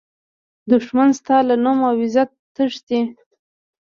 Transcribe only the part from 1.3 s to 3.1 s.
له نوم او عزته تښتي